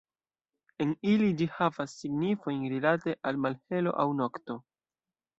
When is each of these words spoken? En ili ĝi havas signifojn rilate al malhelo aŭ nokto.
En 0.85 0.93
ili 1.09 1.25
ĝi 1.41 1.47
havas 1.57 1.91
signifojn 2.03 2.63
rilate 2.71 3.13
al 3.33 3.37
malhelo 3.43 3.93
aŭ 4.05 4.07
nokto. 4.23 4.57